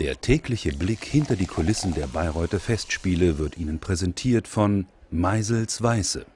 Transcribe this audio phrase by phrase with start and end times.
[0.00, 6.26] Der tägliche Blick hinter die Kulissen der Bayreuther Festspiele wird Ihnen präsentiert von Meisels Weiße.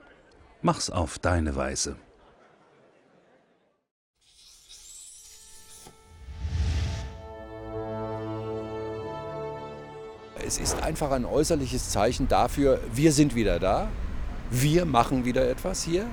[0.63, 1.97] Mach's auf deine Weise.
[10.47, 13.89] Es ist einfach ein äußerliches Zeichen dafür, wir sind wieder da,
[14.51, 16.07] wir machen wieder etwas hier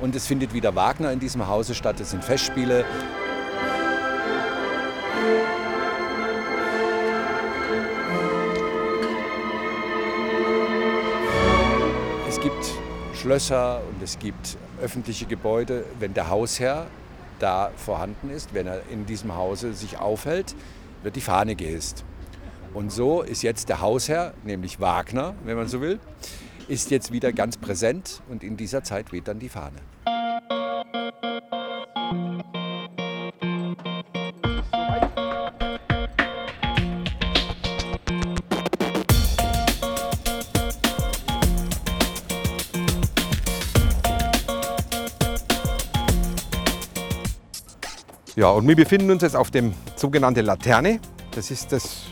[0.00, 2.84] und es findet wieder Wagner in diesem Hause statt, es sind Festspiele.
[12.32, 12.72] Es gibt
[13.12, 16.86] Schlösser und es gibt öffentliche Gebäude, wenn der Hausherr
[17.38, 20.54] da vorhanden ist, wenn er in diesem Hause sich aufhält,
[21.02, 22.06] wird die Fahne gehisst.
[22.72, 26.00] Und so ist jetzt der Hausherr, nämlich Wagner, wenn man so will,
[26.68, 29.76] ist jetzt wieder ganz präsent und in dieser Zeit weht dann die Fahne.
[48.34, 51.00] Ja, und wir befinden uns jetzt auf dem sogenannten Laterne.
[51.32, 52.04] Das ist das,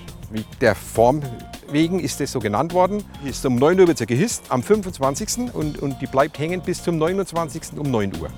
[0.60, 1.22] der Form
[1.70, 3.02] wegen ist das so genannt worden.
[3.24, 5.54] Ist um 9 Uhr wird sie gehisst, am 25.
[5.54, 7.78] Und, und die bleibt hängen bis zum 29.
[7.78, 8.28] um 9 Uhr.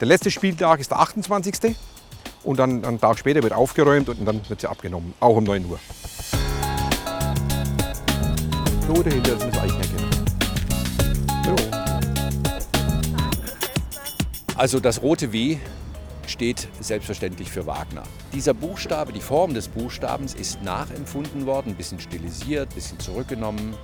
[0.00, 1.76] Der letzte Spieltag ist der 28.
[2.42, 5.64] Und dann einen Tag später wird aufgeräumt und dann wird sie abgenommen, auch um 9
[5.66, 5.78] Uhr.
[8.88, 10.10] So dahinter, das wir eigentlich erkennen.
[14.56, 15.58] Also das rote W
[16.32, 18.02] steht selbstverständlich für Wagner.
[18.32, 23.74] Dieser Buchstabe, die Form des Buchstabens ist nachempfunden worden, ein bisschen stilisiert, ein bisschen zurückgenommen.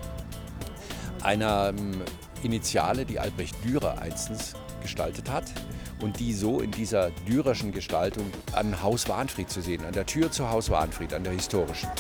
[1.23, 2.03] Einer ähm,
[2.43, 5.45] Initiale, die Albrecht Dürer einstens gestaltet hat
[6.01, 10.31] und die so in dieser Dürerschen Gestaltung an Haus Warnfried zu sehen, an der Tür
[10.31, 11.91] zu Haus Warnfried, an der historischen.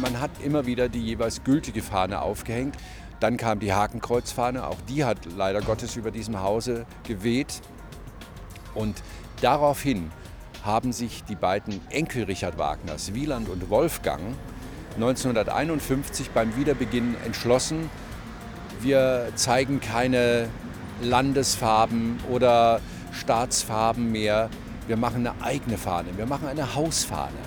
[0.00, 2.76] Man hat immer wieder die jeweils gültige Fahne aufgehängt.
[3.20, 7.60] Dann kam die Hakenkreuzfahne, auch die hat leider Gottes über diesem Hause geweht.
[8.74, 9.02] Und
[9.40, 10.10] daraufhin
[10.64, 14.22] haben sich die beiden Enkel Richard Wagners, Wieland und Wolfgang,
[14.94, 17.90] 1951 beim Wiederbeginn entschlossen,
[18.80, 20.48] wir zeigen keine
[21.00, 22.80] Landesfarben oder
[23.12, 24.50] Staatsfarben mehr,
[24.86, 27.38] wir machen eine eigene Fahne, wir machen eine Hausfahne.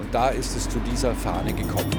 [0.00, 1.90] Und da ist es zu dieser Fahne gekommen.